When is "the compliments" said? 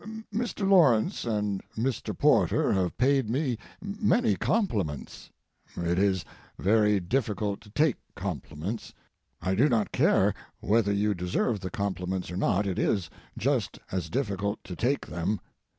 11.59-12.31